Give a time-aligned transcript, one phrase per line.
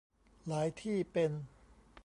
[0.47, 1.31] หลายที่เป็น